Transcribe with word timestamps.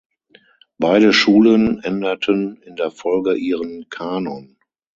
Beide 0.79 1.13
Schulen 1.13 1.79
änderten 1.83 2.57
in 2.63 2.75
der 2.75 2.89
Folge 2.89 3.35
ihren 3.35 3.87
Kanon. 3.89 4.57